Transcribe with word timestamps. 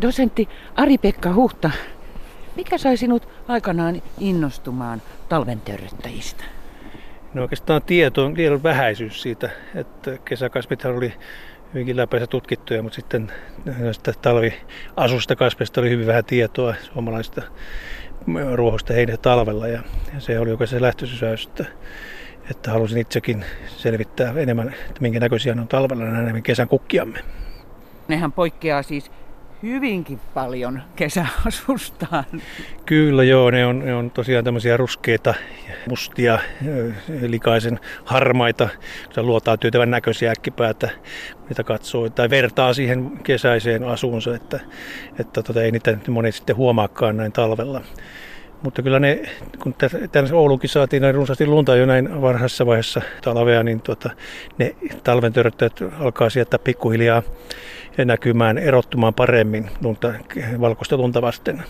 Dosentti 0.00 0.48
Ari-Pekka 0.76 1.34
Huhta, 1.34 1.70
mikä 2.56 2.78
sai 2.78 2.96
sinut 2.96 3.28
aikanaan 3.48 4.02
innostumaan 4.20 5.02
talven 5.28 5.60
törröttäjistä? 5.60 6.44
No 7.34 7.42
oikeastaan 7.42 7.82
tieto, 7.82 8.30
tiedon 8.34 8.62
vähäisyys 8.62 9.22
siitä, 9.22 9.50
että 9.74 10.18
kesäkasvithan 10.24 10.96
oli 10.96 11.12
hyvinkin 11.74 11.96
läpäisä 11.96 12.26
tutkittuja, 12.26 12.82
mutta 12.82 12.96
sitten 12.96 13.32
näistä 13.78 14.12
talviasusta 14.22 15.36
kasveista 15.36 15.80
oli 15.80 15.90
hyvin 15.90 16.06
vähän 16.06 16.24
tietoa 16.24 16.74
suomalaisista 16.82 17.42
ruohosta 18.54 18.92
heinä 18.92 19.16
talvella 19.16 19.68
ja 19.68 19.82
se 20.18 20.38
oli 20.38 20.50
oikeastaan 20.50 20.78
se 20.78 20.82
lähtösysäys, 20.82 21.46
että, 21.46 21.64
että 22.50 22.70
halusin 22.70 22.98
itsekin 22.98 23.44
selvittää 23.66 24.34
enemmän, 24.36 24.68
että 24.68 25.00
minkä 25.00 25.20
näköisiä 25.20 25.52
on 25.52 25.68
talvella 25.68 26.04
nämä 26.04 26.40
kesän 26.40 26.68
kukkiamme. 26.68 27.18
Nehän 28.08 28.32
poikkeaa 28.32 28.82
siis 28.82 29.10
hyvinkin 29.64 30.20
paljon 30.34 30.82
kesäasustaan. 30.96 32.24
Kyllä 32.86 33.24
joo, 33.24 33.50
ne 33.50 33.66
on, 33.66 33.78
ne 33.78 33.94
on 33.94 34.10
tosiaan 34.10 34.44
tämmöisiä 34.44 34.76
ruskeita, 34.76 35.34
mustia, 35.88 36.38
likaisen 37.26 37.80
harmaita, 38.04 38.68
luotaan 39.16 39.58
tyytävän 39.58 39.90
näköisiä 39.90 40.30
äkkipäätä, 40.30 40.90
mitä 41.48 41.64
katsoo, 41.64 42.08
tai 42.08 42.30
vertaa 42.30 42.74
siihen 42.74 43.18
kesäiseen 43.22 43.84
asuunsa, 43.84 44.34
että, 44.34 44.60
että 45.20 45.42
tota, 45.42 45.62
ei 45.62 45.70
niitä 45.70 45.98
moni 46.08 46.32
sitten 46.32 46.56
huomaakaan 46.56 47.16
näin 47.16 47.32
talvella. 47.32 47.80
Mutta 48.64 48.82
kyllä 48.82 49.00
ne, 49.00 49.22
kun 49.62 49.74
tänne 50.12 50.34
Oulunkin 50.34 50.70
saatiin 50.70 51.02
näin 51.02 51.14
runsaasti 51.14 51.46
lunta 51.46 51.76
jo 51.76 51.86
näin 51.86 52.22
varhaisessa 52.22 52.66
vaiheessa 52.66 53.00
talvea, 53.22 53.62
niin 53.62 53.80
tota, 53.80 54.10
ne 54.58 54.74
talven 55.02 55.32
alkaa 55.98 56.30
sieltä 56.30 56.58
pikkuhiljaa 56.58 57.22
näkymään, 58.04 58.58
erottumaan 58.58 59.14
paremmin 59.14 59.70
lunta, 59.82 60.14
valkoista 60.60 60.96
lunta 60.96 61.22
vasten. 61.22 61.62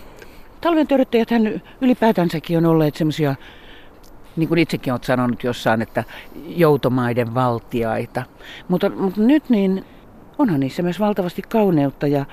Talven 0.61 0.87
törttäjäthän 0.87 1.61
ylipäätänsäkin 1.81 2.57
on 2.57 2.65
olleet 2.65 2.95
semmoisia, 2.95 3.35
niin 4.35 4.49
kuin 4.49 4.57
itsekin 4.57 4.93
olet 4.93 5.03
sanonut 5.03 5.43
jossain, 5.43 5.81
että 5.81 6.03
joutomaiden 6.47 7.35
valtiaita. 7.35 8.23
Mutta, 8.67 8.89
mutta 8.89 9.21
nyt 9.21 9.49
niin 9.49 9.85
onhan 10.37 10.59
niissä 10.59 10.83
myös 10.83 10.99
valtavasti 10.99 11.41
kauneutta 11.41 12.07
ja 12.07 12.25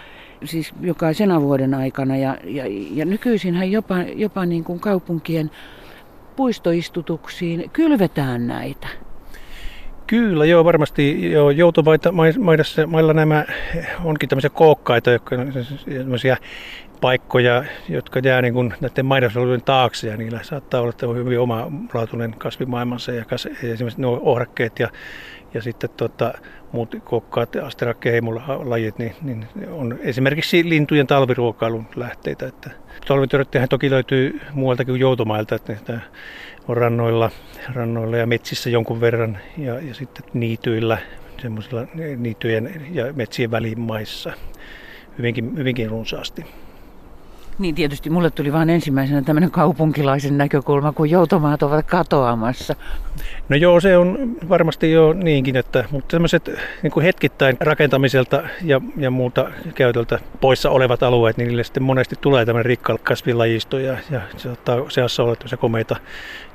siis 0.44 0.72
jokaisena 0.80 1.40
vuoden 1.40 1.74
aikana. 1.74 2.16
Ja, 2.16 2.36
ja, 2.44 2.64
ja 2.90 3.04
nykyisinhän 3.04 3.70
jopa, 3.70 3.98
jopa 3.98 4.46
niin 4.46 4.64
kuin 4.64 4.80
kaupunkien 4.80 5.50
puistoistutuksiin 6.36 7.70
kylvetään 7.72 8.46
näitä. 8.46 8.88
Kyllä, 10.06 10.44
joo, 10.44 10.64
varmasti 10.64 11.32
joo, 11.32 11.50
joutomaita 11.50 12.12
maidassa, 12.38 12.86
mailla 12.86 13.12
nämä 13.12 13.44
onkin 14.04 14.28
tämmöisiä 14.28 14.50
kookkaita, 14.50 15.10
jotka 15.10 15.36
on 15.36 15.52
sellaisia 15.52 16.36
paikkoja, 17.00 17.64
jotka 17.88 18.20
jää 18.24 18.42
niin 18.42 18.54
kuin 18.54 18.74
näiden 18.80 19.06
maidosoluiden 19.06 19.62
taakse 19.62 20.08
ja 20.08 20.16
niillä 20.16 20.40
saattaa 20.42 20.80
olla 20.80 21.14
hyvin 21.14 21.40
omalaatuinen 21.40 22.34
kasvimaailmansa 22.38 23.12
ja 23.12 23.24
kas, 23.24 23.46
esimerkiksi 23.46 24.00
nuo 24.00 24.20
ohrakkeet 24.22 24.78
ja, 24.78 24.88
ja 25.54 25.62
sitten 25.62 25.90
tota, 25.96 26.34
muut 26.72 26.94
kokkaat, 27.04 27.56
asterakkeheimulajit, 27.56 28.98
niin, 28.98 29.14
niin 29.22 29.46
on 29.70 29.98
esimerkiksi 30.00 30.68
lintujen 30.68 31.06
talviruokailun 31.06 31.86
lähteitä. 31.96 32.46
Että 32.46 32.70
Talvitöröttihän 33.06 33.68
toki 33.68 33.90
löytyy 33.90 34.40
muualtakin 34.52 34.92
kuin 34.92 35.00
joutomailta, 35.00 35.54
että 35.54 36.00
on 36.68 36.76
rannoilla, 36.76 37.30
rannoilla 37.74 38.16
ja 38.16 38.26
metsissä 38.26 38.70
jonkun 38.70 39.00
verran 39.00 39.38
ja, 39.58 39.80
ja 39.80 39.94
sitten 39.94 40.24
niityillä, 40.34 40.98
semmoisilla 41.42 41.86
niityjen 42.16 42.86
ja 42.90 43.12
metsien 43.12 43.50
välimaissa 43.50 44.32
hyvinkin, 45.18 45.56
hyvinkin 45.56 45.90
runsaasti. 45.90 46.44
Niin 47.58 47.74
tietysti 47.74 48.10
mulle 48.10 48.30
tuli 48.30 48.52
vain 48.52 48.70
ensimmäisenä 48.70 49.22
tämmöinen 49.22 49.50
kaupunkilaisen 49.50 50.38
näkökulma, 50.38 50.92
kun 50.92 51.10
joutomaat 51.10 51.62
ovat 51.62 51.86
katoamassa. 51.86 52.76
No 53.48 53.56
joo, 53.56 53.80
se 53.80 53.96
on 53.96 54.36
varmasti 54.48 54.92
jo 54.92 55.12
niinkin, 55.12 55.56
että, 55.56 55.84
mutta 55.90 56.08
tämmöiset 56.08 56.50
niin 56.82 56.90
kuin 56.90 57.04
hetkittäin 57.04 57.56
rakentamiselta 57.60 58.42
ja, 58.62 58.80
ja 58.96 59.10
muuta 59.10 59.50
käytöltä 59.74 60.18
poissa 60.40 60.70
olevat 60.70 61.02
alueet, 61.02 61.36
niin 61.36 61.48
niille 61.48 61.64
sitten 61.64 61.82
monesti 61.82 62.16
tulee 62.20 62.46
tämmöinen 62.46 62.66
rikka 62.66 62.98
kasvilajisto 63.02 63.78
ja, 63.78 63.96
ja 64.10 64.20
se 64.36 64.42
saattaa 64.42 64.76
seassa 64.88 65.22
olla 65.22 65.56
komeita 65.58 65.96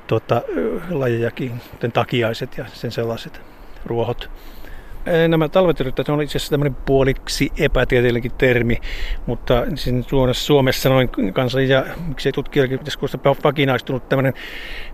tuota, 0.06 0.42
lajejakin, 0.90 1.52
kuten 1.70 1.92
takiaiset 1.92 2.58
ja 2.58 2.64
sen 2.72 2.92
sellaiset 2.92 3.40
ruohot. 3.86 4.30
Nämä 5.28 5.48
talvetyryttäjät 5.48 6.08
on 6.08 6.22
itse 6.22 6.38
asiassa 6.38 6.50
tämmöinen 6.50 6.74
puoliksi 6.74 7.52
epätieteellinenkin 7.58 8.32
termi, 8.38 8.78
mutta 9.26 9.62
Suomessa 10.32 10.88
noin 10.88 11.10
kansan 11.32 11.68
ja 11.68 11.84
miksei 12.08 12.32
tutkijoillekin 12.32 12.78
pitäisi 12.78 12.98
vakinaistunut 13.44 14.08
tämmöinen 14.08 14.34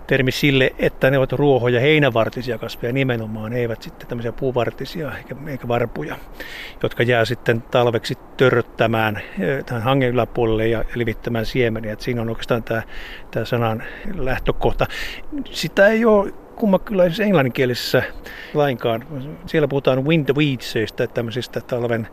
termi 0.06 0.30
sille, 0.30 0.72
että 0.78 1.10
ne 1.10 1.18
ovat 1.18 1.32
ruoho- 1.32 1.68
ja 1.68 1.80
heinävartisia 1.80 2.58
kasveja 2.58 2.92
nimenomaan, 2.92 3.52
eivät 3.52 3.82
sitten 3.82 4.08
tämmöisiä 4.08 4.32
puuvartisia 4.32 5.16
eikä, 5.16 5.36
eikä 5.46 5.68
varpuja, 5.68 6.16
jotka 6.82 7.02
jää 7.02 7.24
sitten 7.24 7.62
talveksi 7.62 8.18
törröttämään 8.36 9.20
tähän 9.66 9.82
hangen 9.82 10.10
yläpuolelle 10.10 10.68
ja 10.68 10.84
levittämään 10.94 11.46
siemeniä. 11.46 11.92
Että 11.92 12.04
siinä 12.04 12.22
on 12.22 12.28
oikeastaan 12.28 12.62
tämä, 12.62 12.82
tämä 13.30 13.44
sanan 13.44 13.82
lähtökohta. 14.14 14.86
Sitä 15.50 15.86
ei 15.86 16.04
ole 16.04 16.43
kumma 16.56 16.78
kyllä 16.78 17.04
englanninkielisessä 17.24 18.02
lainkaan. 18.54 19.06
Siellä 19.46 19.68
puhutaan 19.68 20.06
windweedsista, 20.06 21.06
tämmöisistä 21.06 21.60
talven 21.60 22.08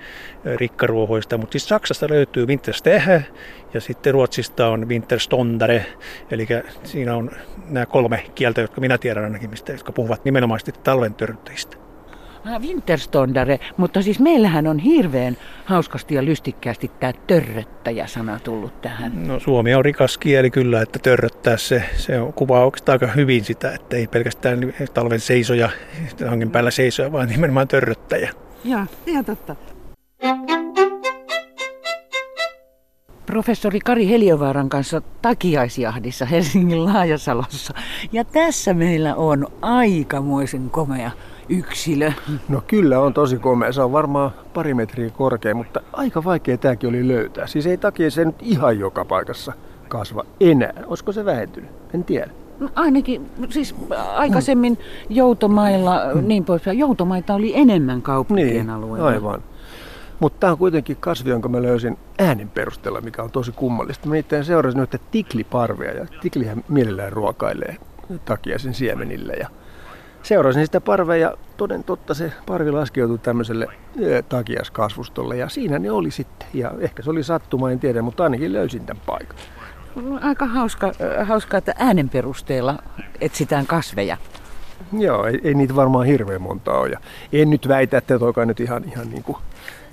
rikkaruohoista, 0.56 1.38
mutta 1.38 1.52
siis 1.52 1.68
Saksasta 1.68 2.10
löytyy 2.10 2.46
winterstehe 2.46 3.26
ja 3.74 3.82
sitten 3.82 4.14
Ruotsista 4.14 4.68
on 4.68 4.90
winterstondare, 4.90 5.86
eli 6.32 6.48
siinä 6.84 7.16
on 7.16 7.32
nämä 7.70 7.86
kolme 7.86 8.26
kieltä, 8.36 8.62
jotka 8.62 8.82
minä 8.82 8.98
tiedän 8.98 9.24
ainakin, 9.24 9.50
mistä, 9.50 9.72
jotka 9.72 9.92
puhuvat 9.92 10.26
nimenomaan 10.26 10.60
talven 10.84 11.14
törteistä. 11.14 11.91
Ah, 12.46 12.62
Winterstondare, 12.62 13.60
mutta 13.78 14.02
siis 14.02 14.20
meillähän 14.20 14.68
on 14.68 14.80
hirveän 14.80 15.38
hauskasti 15.66 16.16
ja 16.16 16.26
lystikkäästi 16.26 16.92
tämä 17.00 17.14
törröttäjä-sana 17.28 18.40
tullut 18.40 18.82
tähän. 18.82 19.28
No 19.28 19.40
Suomi 19.40 19.76
on 19.76 19.86
rikas 19.86 20.18
kieli 20.18 20.50
kyllä, 20.52 20.82
että 20.82 21.00
törröttää 21.00 21.58
se, 21.58 21.84
se 21.96 22.22
on, 22.22 22.34
kuvaa 22.34 22.66
oikeastaan 22.66 22.94
aika 22.94 23.08
hyvin 23.08 23.44
sitä, 23.44 23.72
että 23.72 23.98
ei 23.98 24.08
pelkästään 24.08 24.74
talven 24.94 25.20
seisoja, 25.20 25.70
hangen 26.28 26.52
päällä 26.52 26.72
seisoja, 26.72 27.12
vaan 27.12 27.30
nimenomaan 27.30 27.68
törröttäjä. 27.68 28.32
Joo, 28.64 28.86
ihan 29.08 29.26
totta. 29.26 29.56
professori 33.32 33.80
Kari 33.80 34.10
Heliövaaran 34.10 34.70
kanssa 34.70 35.02
takiaisjahdissa 35.22 36.26
Helsingin 36.26 36.86
Laajasalossa. 36.86 37.74
Ja 38.12 38.24
tässä 38.24 38.74
meillä 38.74 39.16
on 39.16 39.48
aikamoisen 39.62 40.70
komea 40.70 41.12
yksilö. 41.52 42.12
No 42.50 42.64
kyllä 42.68 43.00
on 43.00 43.14
tosi 43.14 43.38
komea. 43.38 43.72
Se 43.72 43.82
on 43.82 43.92
varmaan 43.92 44.32
pari 44.54 44.74
metriä 44.74 45.10
korkea, 45.10 45.56
mutta 45.56 45.82
aika 45.94 46.24
vaikea 46.24 46.58
tämäkin 46.58 46.90
oli 46.90 47.08
löytää. 47.08 47.48
Siis 47.48 47.68
ei 47.68 47.78
takia 47.78 48.12
se 48.12 48.26
nyt 48.26 48.36
ihan 48.42 48.80
joka 48.80 49.06
paikassa 49.06 49.54
kasva 49.88 50.26
enää. 50.40 50.74
Olisiko 50.88 51.12
se 51.12 51.26
vähentynyt? 51.26 51.70
En 51.94 52.04
tiedä. 52.04 52.32
No 52.60 52.70
ainakin, 52.76 53.30
siis 53.50 53.76
aikaisemmin 54.16 54.78
joutomailla, 55.10 56.02
hmm. 56.14 56.28
niin 56.28 56.46
poispäin, 56.46 56.80
joutomaita 56.80 57.34
oli 57.34 57.52
enemmän 57.56 58.02
kaupunkien 58.02 58.48
niin, 58.48 58.70
alueella. 58.70 59.08
aivan. 59.08 59.44
Mutta 60.20 60.40
tämä 60.40 60.52
on 60.52 60.58
kuitenkin 60.58 60.98
kasvi, 61.00 61.30
jonka 61.30 61.50
mä 61.50 61.62
löysin 61.62 61.98
äänen 62.20 62.50
perusteella, 62.50 63.02
mikä 63.02 63.24
on 63.24 63.32
tosi 63.32 63.52
kummallista. 63.52 64.10
Mä 64.10 64.16
itse 64.16 64.44
seurasin 64.44 64.78
noita 64.78 64.98
tikliparvia 65.12 65.92
ja 65.92 66.06
tiklihän 66.22 66.64
mielellään 66.70 67.14
ruokailee 67.14 67.78
takia 68.26 68.60
sen 68.60 68.74
siemenille. 68.74 69.34
Ja 69.34 69.50
seurasin 70.24 70.66
sitä 70.66 70.82
parvea 70.82 71.16
ja 71.16 71.34
toden 71.58 71.84
totta 71.84 72.14
se 72.14 72.32
parvi 72.46 72.72
laskeutui 72.72 73.20
tämmöiselle 73.20 73.68
takiaskasvustolle 74.30 75.38
ja 75.38 75.50
siinä 75.50 75.80
ne 75.80 75.92
oli 75.92 76.12
sitten. 76.12 76.48
Ja 76.54 76.72
ehkä 76.80 77.04
se 77.04 77.10
oli 77.10 77.24
sattuma, 77.24 77.72
en 77.72 77.80
tiedä, 77.80 78.02
mutta 78.02 78.24
ainakin 78.24 78.54
löysin 78.54 78.86
tämän 78.86 79.04
paikan. 79.06 79.38
Aika 80.22 80.46
hauska, 80.46 80.92
hauska 81.24 81.58
että 81.58 81.74
äänen 81.78 82.10
perusteella 82.10 82.84
etsitään 83.22 83.68
kasveja. 83.68 84.18
Joo, 85.00 85.26
ei, 85.26 85.42
ei 85.44 85.54
niitä 85.54 85.76
varmaan 85.76 86.06
hirveän 86.06 86.42
monta 86.42 86.74
ole. 86.74 86.90
Ja 86.90 87.00
en 87.34 87.50
nyt 87.50 87.68
väitä, 87.68 87.98
että 87.98 88.20
toikaan 88.20 88.48
nyt 88.48 88.60
ihan, 88.60 88.84
ihan 88.84 89.10
niin 89.10 89.24
kuin 89.24 89.38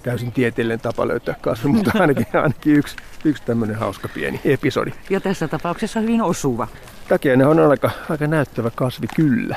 täysin 0.03 0.33
tieteellinen 0.33 0.81
tapa 0.81 1.09
löytää 1.09 1.35
kasvi, 1.41 1.69
mutta 1.69 1.91
ainakin, 2.01 2.27
ainakin 2.35 2.77
yksi, 2.77 2.97
yksi 3.25 3.43
tämmöinen 3.43 3.77
hauska 3.77 4.09
pieni 4.09 4.41
episodi. 4.45 4.93
Ja 5.11 5.21
tässä 5.21 5.49
tapauksessa 5.49 6.01
hyvin 6.01 6.23
osuva. 6.23 6.69
Takia 7.09 7.37
ne 7.37 7.47
on 7.47 7.71
aika, 7.71 7.91
aika 8.11 8.27
näyttävä 8.27 8.71
kasvi 8.75 9.07
kyllä. 9.17 9.57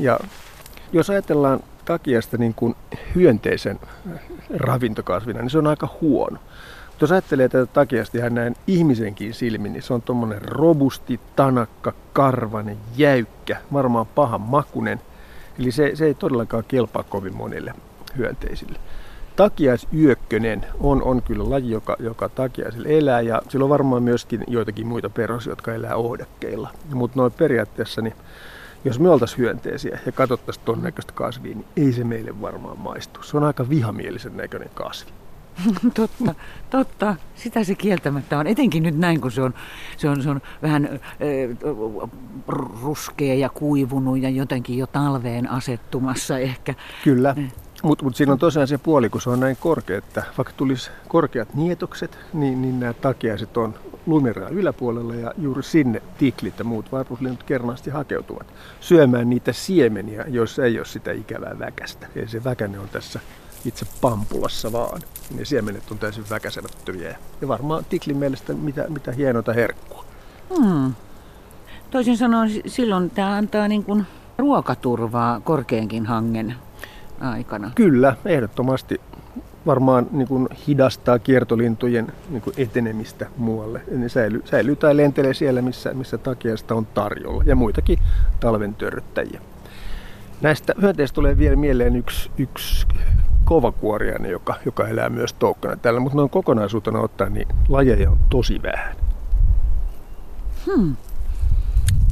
Ja 0.00 0.18
jos 0.92 1.10
ajatellaan 1.10 1.60
takiasta 1.84 2.36
niin 2.36 2.54
kuin 2.54 2.74
hyönteisen 3.14 3.80
ravintokasvina, 4.56 5.40
niin 5.40 5.50
se 5.50 5.58
on 5.58 5.66
aika 5.66 5.88
huono. 6.00 6.38
Mutta 6.86 7.04
jos 7.04 7.12
ajattelee 7.12 7.48
tätä 7.48 7.66
takiasta 7.66 8.18
ihan 8.18 8.34
näin 8.34 8.56
ihmisenkin 8.66 9.34
silmin, 9.34 9.72
niin 9.72 9.82
se 9.82 9.94
on 9.94 10.02
tuommoinen 10.02 10.42
robusti, 10.42 11.20
tanakka, 11.36 11.92
karvanen, 12.12 12.76
jäykkä, 12.96 13.56
varmaan 13.72 14.06
pahan 14.06 14.40
makunen. 14.40 15.00
Eli 15.58 15.70
se, 15.70 15.90
se 15.94 16.04
ei 16.04 16.14
todellakaan 16.14 16.64
kelpaa 16.68 17.02
kovin 17.02 17.36
monille 17.36 17.74
hyönteisille. 18.16 18.78
takiaisyökkönen 19.36 20.66
on, 20.80 21.02
on 21.02 21.22
kyllä 21.22 21.50
laji, 21.50 21.70
joka, 21.70 21.96
joka 21.98 22.28
takiaisilla 22.28 22.88
elää 22.88 23.20
ja 23.20 23.42
sillä 23.48 23.64
on 23.64 23.70
varmaan 23.70 24.02
myöskin 24.02 24.44
joitakin 24.46 24.86
muita 24.86 25.10
perhosia, 25.10 25.52
jotka 25.52 25.74
elää 25.74 25.96
ohdakkeilla. 25.96 26.68
Mutta 26.94 27.20
noin 27.20 27.32
periaatteessa, 27.32 28.02
niin 28.02 28.14
jos 28.84 29.00
me 29.00 29.10
oltaisiin 29.10 29.38
hyönteisiä 29.38 29.98
ja 30.06 30.12
katsottaisiin 30.12 30.64
tuon 30.64 30.82
näköistä 30.82 31.12
kasvia, 31.12 31.54
niin 31.54 31.66
ei 31.76 31.92
se 31.92 32.04
meille 32.04 32.40
varmaan 32.40 32.78
maistu. 32.78 33.22
Se 33.22 33.36
on 33.36 33.44
aika 33.44 33.68
vihamielisen 33.68 34.36
näköinen 34.36 34.70
kasvi. 34.74 35.12
totta, 35.94 36.34
totta. 36.70 37.16
Sitä 37.34 37.64
se 37.64 37.74
kieltämättä 37.74 38.38
on. 38.38 38.46
Etenkin 38.46 38.82
nyt 38.82 38.98
näin, 38.98 39.20
kun 39.20 39.30
se 39.30 39.42
on, 39.42 39.54
se 39.96 40.08
on, 40.08 40.22
se 40.22 40.30
on 40.30 40.40
vähän 40.62 40.88
äh, 40.92 41.00
ruskea 42.82 43.34
ja 43.34 43.48
kuivunut 43.48 44.18
ja 44.18 44.28
jotenkin 44.28 44.78
jo 44.78 44.86
talveen 44.86 45.50
asettumassa 45.50 46.38
ehkä. 46.38 46.74
Kyllä. 47.04 47.36
Mutta 47.82 48.04
mut 48.04 48.16
siinä 48.16 48.32
on 48.32 48.38
tosiaan 48.38 48.68
se 48.68 48.78
puoli, 48.78 49.08
kun 49.08 49.20
se 49.20 49.30
on 49.30 49.40
näin 49.40 49.56
korkea, 49.60 49.98
että 49.98 50.22
vaikka 50.38 50.54
tulisi 50.56 50.90
korkeat 51.08 51.54
nietokset, 51.54 52.18
niin, 52.32 52.62
niin 52.62 52.80
nämä 52.80 52.92
takiaiset 52.92 53.56
on 53.56 53.74
lumiraan 54.06 54.52
yläpuolella 54.52 55.14
ja 55.14 55.32
juuri 55.38 55.62
sinne 55.62 56.02
tiklit 56.18 56.58
ja 56.58 56.64
muut 56.64 56.92
varpuslinnut 56.92 57.42
kernaasti 57.42 57.90
hakeutuvat 57.90 58.46
syömään 58.80 59.30
niitä 59.30 59.52
siemeniä, 59.52 60.24
joissa 60.28 60.64
ei 60.64 60.78
ole 60.78 60.86
sitä 60.86 61.12
ikävää 61.12 61.58
väkästä. 61.58 62.06
Eli 62.16 62.28
se 62.28 62.44
väkäne 62.44 62.78
on 62.78 62.88
tässä 62.88 63.20
itse 63.64 63.86
pampulassa 64.00 64.72
vaan. 64.72 65.00
Ne 65.34 65.44
siemenet 65.44 65.90
on 65.90 65.98
täysin 65.98 66.24
väkäsemättömiä. 66.30 67.16
Ja 67.40 67.48
varmaan 67.48 67.84
tiklin 67.88 68.16
mielestä 68.16 68.52
mitä, 68.52 68.86
mitä 68.88 69.12
hienota 69.12 69.52
herkkua. 69.52 70.04
Hmm. 70.56 70.94
Toisin 71.90 72.16
sanoen 72.16 72.50
silloin 72.66 73.10
tämä 73.10 73.36
antaa 73.36 73.68
niin 73.68 73.84
kuin 73.84 74.06
ruokaturvaa 74.38 75.40
korkeankin 75.40 76.06
hangen 76.06 76.54
aikana. 77.20 77.70
Kyllä, 77.74 78.16
ehdottomasti 78.24 79.00
varmaan 79.66 80.06
niin 80.12 80.28
kuin 80.28 80.48
hidastaa 80.66 81.18
kiertolintujen 81.18 82.12
niin 82.28 82.42
kuin 82.42 82.54
etenemistä 82.56 83.26
muualle. 83.36 83.82
Ne 83.90 84.08
säilyy, 84.08 84.42
säilyy 84.44 84.76
tai 84.76 84.96
lentelee 84.96 85.34
siellä, 85.34 85.62
missä, 85.62 85.94
missä 85.94 86.18
takiasta 86.18 86.74
on 86.74 86.86
tarjolla 86.86 87.42
ja 87.46 87.56
muitakin 87.56 87.98
talven 88.40 88.74
törryttäjiä. 88.74 89.40
Näistä 90.40 90.74
hyönteistä 90.80 91.14
tulee 91.14 91.38
vielä 91.38 91.56
mieleen 91.56 91.96
yksi, 91.96 92.30
yksi 92.38 92.86
kovakuoriainen, 93.44 94.30
joka, 94.30 94.54
joka 94.64 94.88
elää 94.88 95.08
myös 95.08 95.32
toukkana 95.32 95.76
täällä, 95.76 96.00
mutta 96.00 96.16
noin 96.16 96.30
kokonaisuutena 96.30 97.00
ottaen 97.00 97.34
niin 97.34 97.48
lajeja 97.68 98.10
on 98.10 98.18
tosi 98.30 98.62
vähän. 98.62 98.96
Hmm. 100.66 100.96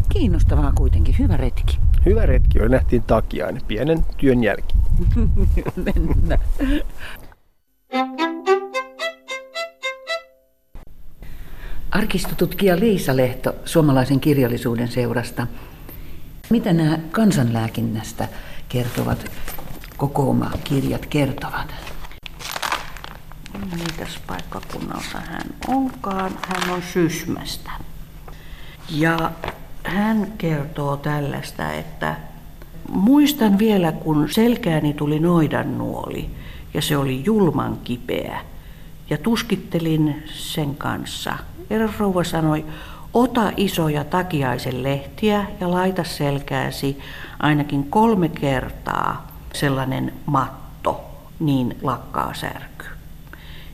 Kiinnostavaa 0.08 0.72
kuitenkin. 0.74 1.14
Hyvä 1.18 1.36
retki. 1.36 1.78
Hyvä 2.06 2.26
retki 2.26 2.60
oli. 2.60 2.68
Nähtiin 2.68 3.02
takiaan 3.02 3.60
pienen 3.68 4.04
työn 4.16 4.44
jälki. 4.44 4.74
Mennä. 5.84 6.38
Arkistotutkija 11.90 12.80
Liisa 12.80 13.16
Lehto 13.16 13.54
suomalaisen 13.64 14.20
kirjallisuuden 14.20 14.88
seurasta. 14.88 15.46
Mitä 16.50 16.72
nämä 16.72 16.98
kansanlääkinnästä 17.10 18.28
kertovat 18.68 19.30
kokooma 19.96 20.50
kirjat 20.64 21.06
kertovat? 21.06 21.74
Mitäs 23.70 24.18
paikkakunnalta 24.26 25.20
hän 25.20 25.54
onkaan? 25.68 26.38
Hän 26.48 26.70
on 26.70 26.82
Sysmästä. 26.82 27.70
Ja 28.90 29.32
hän 29.84 30.32
kertoo 30.38 30.96
tällaista, 30.96 31.72
että 31.72 32.16
muistan 32.88 33.58
vielä 33.58 33.92
kun 33.92 34.28
selkääni 34.30 34.94
tuli 34.94 35.20
noidan 35.20 35.78
nuoli 35.78 36.30
ja 36.74 36.82
se 36.82 36.96
oli 36.96 37.24
julman 37.24 37.78
kipeä 37.84 38.40
ja 39.10 39.18
tuskittelin 39.18 40.22
sen 40.26 40.74
kanssa. 40.76 41.38
Eräs 41.70 41.98
rouva 41.98 42.24
sanoi, 42.24 42.64
ota 43.14 43.52
isoja 43.56 44.04
takiaisen 44.04 44.82
lehtiä 44.82 45.46
ja 45.60 45.70
laita 45.70 46.04
selkääsi 46.04 46.98
ainakin 47.38 47.84
kolme 47.84 48.28
kertaa 48.28 49.28
sellainen 49.52 50.12
matto, 50.26 51.00
niin 51.40 51.76
lakkaa 51.82 52.34
särky. 52.34 52.84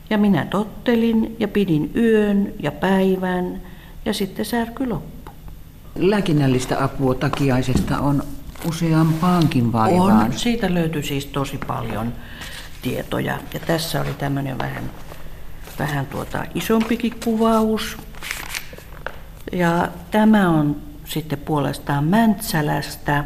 Ja 0.09 0.17
minä 0.17 0.45
tottelin 0.45 1.35
ja 1.39 1.47
pidin 1.47 1.91
yön 1.95 2.53
ja 2.59 2.71
päivän 2.71 3.61
ja 4.05 4.13
sitten 4.13 4.45
särky 4.45 4.89
loppui. 4.89 5.33
Lääkinnällistä 5.95 6.83
apua 6.83 7.15
takiaisesta 7.15 7.99
on 7.99 8.23
useampaankin 8.65 9.71
vaivaan. 9.73 10.25
On, 10.25 10.33
siitä 10.33 10.73
löytyy 10.73 11.03
siis 11.03 11.25
tosi 11.25 11.57
paljon 11.67 12.13
tietoja. 12.81 13.39
Ja 13.53 13.59
tässä 13.59 14.01
oli 14.01 14.13
tämmöinen 14.13 14.57
vähän, 14.57 14.91
vähän 15.79 16.05
tuota 16.05 16.45
isompikin 16.55 17.15
kuvaus. 17.23 17.97
Ja 19.51 19.87
tämä 20.11 20.49
on 20.49 20.75
sitten 21.05 21.39
puolestaan 21.39 22.03
Mäntsälästä. 22.03 23.23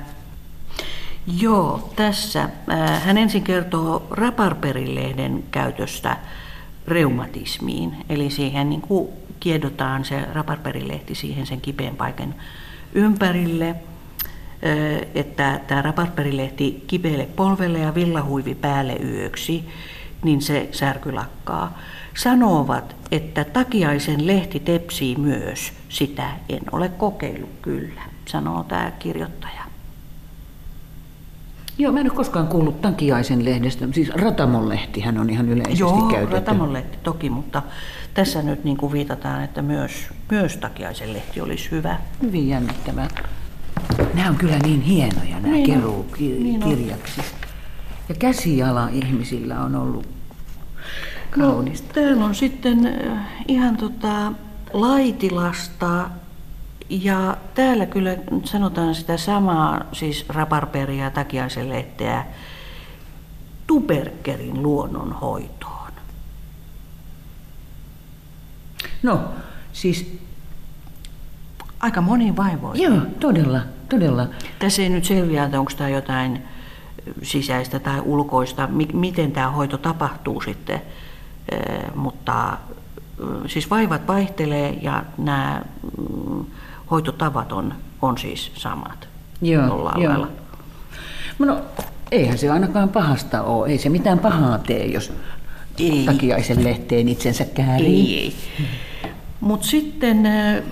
Joo, 1.40 1.94
tässä 1.96 2.50
äh, 2.70 3.04
hän 3.04 3.18
ensin 3.18 3.44
kertoo 3.44 4.08
raparperilehden 4.12 5.44
käytöstä 5.52 6.18
reumatismiin. 6.88 8.06
Eli 8.10 8.30
siihen 8.30 8.70
niin 8.70 8.82
kuin 8.82 9.10
kiedotaan 9.40 10.06
se 10.06 10.26
raparperilehti 10.34 11.16
siihen 11.16 11.46
sen 11.46 11.62
kipeän 11.62 11.96
paikan 11.96 12.36
ympärille– 12.94 13.76
että 15.16 15.60
tämä 15.68 15.82
raparperilehti 15.82 16.84
kipeälle 16.88 17.28
polvelle 17.36 17.80
ja 17.80 17.96
villahuivi 17.96 18.56
päälle 18.56 18.94
yöksi, 18.94 19.70
niin 20.24 20.42
se 20.42 20.70
särky 20.72 21.12
lakkaa. 21.12 21.80
Sanovat, 22.18 22.96
että 23.12 23.44
takiaisen 23.44 24.28
lehti 24.28 24.60
tepsii 24.60 25.16
myös. 25.16 25.74
Sitä 25.90 26.30
en 26.50 26.62
ole 26.72 26.90
kokeillut 26.90 27.50
kyllä, 27.62 28.02
sanoo 28.26 28.64
tämä 28.64 28.92
kirjoittaja. 29.00 29.70
Joo, 31.78 31.92
mä 31.92 32.00
en 32.00 32.06
ole 32.06 32.16
koskaan 32.16 32.48
kuullut 32.48 32.82
takiaisen 32.82 33.46
lehdestä. 33.46 33.88
Siis 33.94 34.10
Ratamon 34.10 34.70
lehtihän 34.70 35.18
on 35.18 35.30
ihan 35.30 35.50
yleisesti 35.50 35.80
Joo, 35.80 36.02
käytetty. 36.02 36.36
Ratamon 36.36 36.74
lehti 36.74 36.98
toki, 37.04 37.30
mutta 37.30 37.62
tässä 38.14 38.42
nyt 38.42 38.64
niin 38.64 38.78
kuin 38.78 38.92
viitataan, 38.92 39.44
että 39.44 39.62
myös, 39.62 39.92
myös 40.32 40.58
takiaisen 40.58 41.14
lehti 41.14 41.42
olisi 41.42 41.72
hyvä. 41.72 41.98
Hyvin 42.22 42.50
jännittävää. 42.50 43.08
Nämä 44.14 44.30
on 44.30 44.36
kyllä 44.36 44.60
niin 44.60 44.82
hienoja 44.82 45.40
nämä 45.40 45.48
niin 45.48 45.66
keruukirjaksi. 45.66 47.22
Niin 47.22 47.40
ja 48.10 48.16
käsiala 48.16 48.88
ihmisillä 48.88 49.62
on 49.62 49.76
ollut 49.76 50.08
kaunista. 51.30 51.88
No, 51.88 51.94
täällä 51.94 52.26
on 52.26 52.36
sitten 52.36 52.86
äh, 52.88 53.28
ihan 53.48 53.78
tota 53.78 54.34
Laitilasta 54.74 56.10
ja 56.90 57.38
täällä 57.56 57.86
kyllä 57.86 58.18
sanotaan 58.44 58.96
sitä 58.96 59.18
samaa, 59.18 59.82
siis 59.94 60.26
raparperia 60.30 61.12
takiaisen 61.12 61.70
lehteä, 61.70 62.26
tuberkerin 63.68 64.64
luonnonhoitoon. 64.64 65.92
No, 69.04 69.22
siis 69.74 70.20
aika 71.80 72.02
moni 72.02 72.36
vaivoin. 72.36 72.82
Joo, 72.82 73.02
todella, 73.20 73.62
todella. 73.90 74.28
Tässä 74.60 74.82
ei 74.82 74.90
nyt 74.90 75.06
selviä, 75.06 75.44
että 75.44 75.60
onko 75.60 75.72
tämä 75.78 75.90
jotain 75.90 76.44
sisäistä 77.24 77.80
tai 77.80 78.02
ulkoista, 78.02 78.70
miten 78.94 79.32
tämä 79.32 79.52
hoito 79.52 79.78
tapahtuu 79.78 80.42
sitten, 80.42 80.82
mutta 81.96 82.58
siis 83.48 83.70
vaivat 83.70 84.08
vaihtelee 84.08 84.78
ja 84.82 85.04
nämä 85.18 85.62
mm, 85.98 86.46
hoitotavat 86.92 87.52
on, 87.52 87.74
on 88.02 88.18
siis 88.18 88.52
samat. 88.56 89.08
Joo, 89.42 89.92
joo. 89.98 90.28
No, 91.40 91.62
eihän 92.12 92.38
se 92.38 92.50
ainakaan 92.50 92.90
pahasta 92.90 93.44
ole. 93.44 93.68
Ei 93.68 93.78
se 93.78 93.90
mitään 93.90 94.20
pahaa 94.20 94.58
tee, 94.58 94.86
jos 94.86 95.14
ei. 95.80 96.04
takiaisen 96.06 96.64
lehteen 96.64 97.10
itsensä 97.10 97.46
käärii. 97.46 98.20
Ei, 98.20 98.24
ei. 98.24 98.36
Mutta 99.42 99.68
sitten 99.68 100.28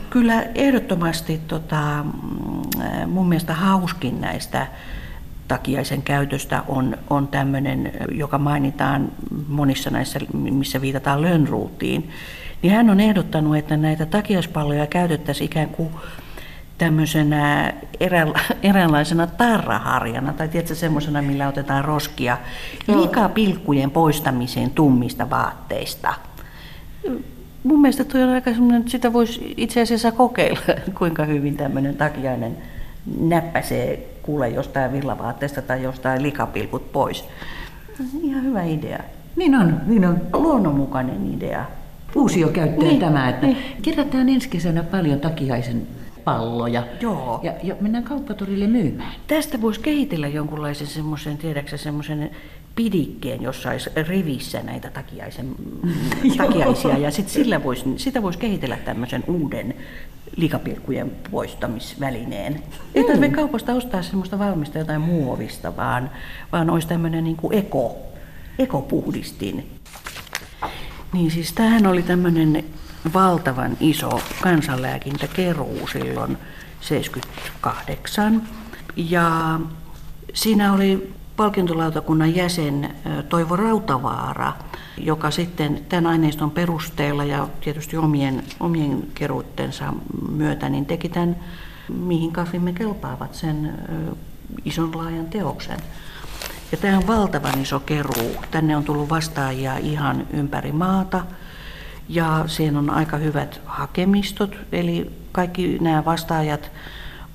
kyllä 0.09 0.43
ehdottomasti 0.55 1.41
tota, 1.47 2.03
mm, 2.03 3.09
mun 3.09 3.29
mielestä 3.29 3.53
hauskin 3.53 4.21
näistä 4.21 4.67
takiaisen 5.47 6.01
käytöstä 6.01 6.63
on, 6.67 6.97
on 7.09 7.27
tämmöinen, 7.27 7.91
joka 8.11 8.37
mainitaan 8.37 9.11
monissa 9.47 9.89
näissä, 9.89 10.19
missä 10.33 10.81
viitataan 10.81 11.21
Lönnruutiin. 11.21 12.09
Niin 12.61 12.73
hän 12.73 12.89
on 12.89 12.99
ehdottanut, 12.99 13.57
että 13.57 13.77
näitä 13.77 14.05
takiaispalloja 14.05 14.87
käytettäisiin 14.87 15.45
ikään 15.45 15.69
kuin 15.69 15.89
tämmöisenä 16.77 17.73
erä, 17.99 18.27
eräänlaisena 18.63 19.27
tarraharjana, 19.27 20.33
tai 20.33 20.47
tiedätkö 20.47 20.75
semmoisena, 20.75 21.21
millä 21.21 21.47
otetaan 21.47 21.85
roskia 21.85 22.37
likapilkkujen 22.87 23.91
poistamiseen 23.91 24.71
tummista 24.71 25.29
vaatteista 25.29 26.13
mun 27.67 27.81
mielestä 27.81 28.03
tuo 28.03 28.21
on 28.21 28.29
aika 28.29 28.51
semmoinen, 28.51 28.79
että 28.79 28.91
sitä 28.91 29.13
voisi 29.13 29.53
itse 29.57 29.81
asiassa 29.81 30.11
kokeilla, 30.11 30.59
kuinka 30.99 31.25
hyvin 31.25 31.57
tämmöinen 31.57 31.95
takiainen 31.95 32.57
näppäsee 33.19 34.09
kuule 34.23 34.49
jostain 34.49 34.93
villavaatteesta 34.93 35.61
tai 35.61 35.83
jostain 35.83 36.23
likapilkut 36.23 36.91
pois. 36.91 37.25
Ihan 38.21 38.43
hyvä 38.43 38.63
idea. 38.63 38.99
Niin 39.35 39.55
on, 39.55 39.81
niin 39.85 40.05
on. 40.05 40.21
Luonnonmukainen 40.33 41.33
idea. 41.33 41.65
Uusio 42.15 42.47
käyttöön 42.47 42.87
Niin, 42.87 42.99
tämä, 42.99 43.29
että 43.29 43.47
niin. 43.47 43.57
kerätään 43.81 44.29
ensi 44.29 44.49
kesänä 44.49 44.83
paljon 44.83 45.19
takiaisen 45.19 45.87
palloja. 46.23 46.83
Joo. 47.01 47.39
Ja, 47.43 47.53
ja 47.63 47.75
mennään 47.81 48.03
kauppatorille 48.03 48.67
myymään. 48.67 49.13
Tästä 49.27 49.61
voisi 49.61 49.79
kehitellä 49.79 50.27
jonkunlaisen 50.27 50.87
semmoisen, 50.87 51.37
tiedäksä, 51.37 51.77
semmoisen 51.77 52.31
pidikkeen, 52.77 53.41
jossa 53.41 53.69
olisi 53.69 53.89
rivissä 54.07 54.63
näitä 54.63 54.89
takiaisen, 54.89 55.55
takiaisia. 56.37 56.97
Ja 56.97 57.11
sit 57.11 57.29
sillä 57.29 57.63
vois, 57.63 57.85
sitä 57.95 58.21
voisi 58.21 58.39
kehitellä 58.39 58.77
tämmöisen 58.77 59.23
uuden 59.27 59.73
likapirkkujen 60.35 61.11
poistamisvälineen. 61.31 62.63
Ei 62.95 63.03
tarvitse 63.03 63.35
kaupasta 63.35 63.73
ostaa 63.73 64.01
semmoista 64.01 64.39
valmista 64.39 64.77
jotain 64.77 65.01
muovista, 65.01 65.75
vaan, 65.75 66.09
vaan 66.51 66.69
olisi 66.69 66.87
tämmöinen 66.87 67.23
niin 67.23 67.35
kuin 67.35 67.53
eko, 67.53 67.97
ekopuhdistin. 68.59 69.69
Niin 71.13 71.31
siis 71.31 71.53
tämähän 71.53 71.87
oli 71.87 72.03
tämmöinen 72.03 72.65
valtavan 73.13 73.77
iso 73.79 74.21
kansanlääkintäkeruu 74.41 75.87
silloin 75.91 76.37
78. 76.81 78.43
Ja 78.95 79.59
siinä 80.33 80.73
oli 80.73 81.16
palkintolautakunnan 81.37 82.35
jäsen 82.35 82.95
Toivo 83.29 83.55
Rautavaara, 83.55 84.53
joka 84.97 85.31
sitten 85.31 85.85
tämän 85.89 86.07
aineiston 86.07 86.51
perusteella 86.51 87.23
ja 87.23 87.47
tietysti 87.61 87.97
omien, 87.97 88.43
omien 88.59 89.07
keruittensa 89.13 89.93
myötä 90.31 90.69
niin 90.69 90.85
teki 90.85 91.09
tämän, 91.09 91.35
mihin 91.89 92.31
kasvimme 92.31 92.73
kelpaavat 92.73 93.35
sen 93.35 93.73
ison 94.65 94.97
laajan 94.97 95.25
teoksen. 95.25 95.79
Ja 96.71 96.77
tämä 96.77 96.97
on 96.97 97.07
valtavan 97.07 97.61
iso 97.61 97.79
keruu. 97.79 98.35
Tänne 98.51 98.77
on 98.77 98.83
tullut 98.83 99.09
vastaajia 99.09 99.77
ihan 99.77 100.27
ympäri 100.33 100.71
maata. 100.71 101.23
Ja 102.09 102.43
siihen 102.47 102.77
on 102.77 102.89
aika 102.89 103.17
hyvät 103.17 103.61
hakemistot, 103.65 104.55
eli 104.71 105.11
kaikki 105.31 105.77
nämä 105.81 106.05
vastaajat 106.05 106.71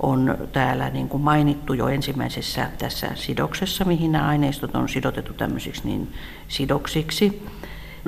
on 0.02 0.38
täällä 0.52 0.90
niin 0.90 1.08
kuin 1.08 1.22
mainittu 1.22 1.74
jo 1.74 1.88
ensimmäisessä 1.88 2.70
tässä 2.78 3.10
sidoksessa, 3.14 3.84
mihin 3.84 4.12
nämä 4.12 4.28
aineistot 4.28 4.74
on 4.74 4.88
sidotettu 4.88 5.32
tämmöisiksi 5.32 5.82
niin 5.84 6.14
sidoksiksi. 6.48 7.46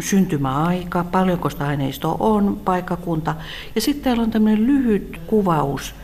Syntymäaika, 0.00 1.04
paljonko 1.04 1.50
sitä 1.50 1.66
aineistoa 1.66 2.16
on, 2.20 2.60
paikkakunta. 2.64 3.34
Ja 3.74 3.80
sitten 3.80 4.04
täällä 4.04 4.22
on 4.22 4.30
tämmöinen 4.30 4.66
lyhyt 4.66 5.20
kuvaus 5.26 5.94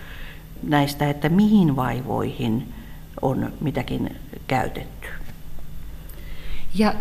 näistä, 0.63 1.11
että 1.11 1.29
mihin 1.29 1.77
vaivoihin 1.77 2.73
on 3.23 3.53
mitäkin 3.61 4.17
käytetty. 4.47 5.09
Ja 6.75 6.95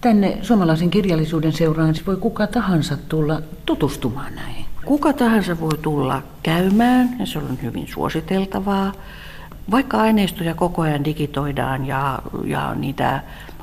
tänne 0.00 0.38
suomalaisen 0.42 0.90
kirjallisuuden 0.90 1.52
seuraan 1.52 1.94
voi 2.06 2.16
kuka 2.16 2.46
tahansa 2.46 2.96
tulla 2.96 3.42
tutustumaan 3.66 4.34
näihin. 4.34 4.64
Kuka 4.88 5.12
tahansa 5.12 5.60
voi 5.60 5.78
tulla 5.82 6.22
käymään 6.42 7.16
ja 7.18 7.26
se 7.26 7.38
on 7.38 7.58
hyvin 7.62 7.88
suositeltavaa. 7.88 8.92
Vaikka 9.70 10.00
aineistoja 10.00 10.54
koko 10.54 10.82
ajan 10.82 11.04
digitoidaan 11.04 11.86
ja, 11.86 12.18
ja 12.44 12.74
niitä 12.74 13.22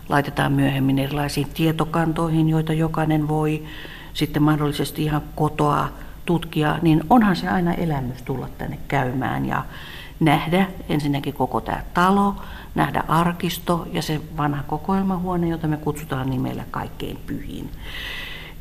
laitetaan 0.10 0.52
myöhemmin 0.52 1.00
erilaisiin 1.00 1.48
tietokantoihin, 1.54 2.50
joita 2.50 2.74
jokainen 2.74 3.28
voi 3.28 3.64
sitten 4.14 4.44
mahdollisesti 4.44 5.04
ihan 5.04 5.22
kotoa 5.36 5.90
tutkia, 6.26 6.80
niin 6.82 7.04
onhan 7.10 7.36
se 7.36 7.48
aina 7.48 7.74
elämys 7.74 8.22
tulla 8.22 8.50
tänne 8.58 8.78
käymään 8.88 9.46
ja 9.46 9.66
nähdä 10.20 10.68
ensinnäkin 10.90 11.34
koko 11.34 11.62
tämä 11.62 11.82
talo, 11.94 12.36
nähdä 12.76 13.04
arkisto 13.08 13.88
ja 13.92 14.02
se 14.02 14.22
vanha 14.38 14.64
kokoelmahuone, 14.64 15.48
jota 15.48 15.68
me 15.68 15.78
kutsutaan 15.78 16.30
nimellä 16.30 16.64
kaikkein 16.72 17.18
pyhin. 17.26 17.70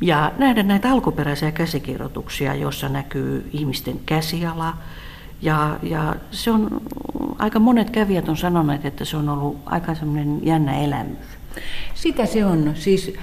Ja 0.01 0.31
nähdä 0.37 0.63
näitä 0.63 0.91
alkuperäisiä 0.91 1.51
käsikirjoituksia, 1.51 2.55
joissa 2.55 2.89
näkyy 2.89 3.49
ihmisten 3.53 3.99
käsiala. 4.05 4.73
Ja, 5.41 5.79
ja 5.83 6.15
se 6.31 6.51
on, 6.51 6.81
aika 7.39 7.59
monet 7.59 7.89
kävijät 7.89 8.29
on 8.29 8.37
sanoneet, 8.37 8.85
että 8.85 9.05
se 9.05 9.17
on 9.17 9.29
ollut 9.29 9.57
aika 9.65 9.95
semmoinen 9.95 10.39
jännä 10.45 10.79
elämys. 10.79 11.17
Sitä 11.95 12.25
se 12.25 12.45
on. 12.45 12.71
Siis, 12.75 13.13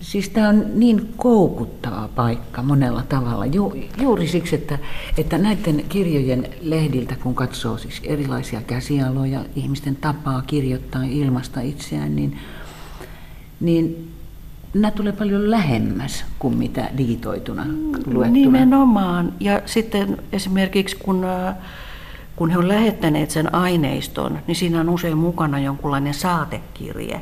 siis 0.00 0.28
tämä 0.28 0.48
on 0.48 0.64
niin 0.74 1.14
koukuttava 1.16 2.08
paikka 2.14 2.62
monella 2.62 3.02
tavalla. 3.02 3.46
Ju, 3.46 3.74
juuri 4.00 4.28
siksi, 4.28 4.54
että, 4.54 4.78
että 5.18 5.38
näiden 5.38 5.84
kirjojen 5.88 6.48
lehdiltä, 6.62 7.16
kun 7.16 7.34
katsoo 7.34 7.78
siis 7.78 8.00
erilaisia 8.04 8.60
käsialoja, 8.60 9.44
ihmisten 9.56 9.96
tapaa 9.96 10.42
kirjoittaa 10.42 11.02
ilmasta 11.02 11.60
itseään, 11.60 12.16
niin, 12.16 12.38
niin 13.60 14.11
nämä 14.74 14.90
tulee 14.90 15.12
paljon 15.12 15.50
lähemmäs 15.50 16.24
kuin 16.38 16.56
mitä 16.56 16.90
digitoituna 16.98 17.64
luettuna. 18.06 18.26
Nimenomaan. 18.26 19.32
Ja 19.40 19.62
sitten 19.66 20.18
esimerkiksi 20.32 20.96
kun, 20.96 21.24
äh, 21.24 21.54
kun 22.36 22.50
he 22.50 22.58
on 22.58 22.68
lähettäneet 22.68 23.30
sen 23.30 23.54
aineiston, 23.54 24.38
niin 24.46 24.56
siinä 24.56 24.80
on 24.80 24.88
usein 24.88 25.18
mukana 25.18 25.58
jonkunlainen 25.58 26.14
saatekirje. 26.14 27.20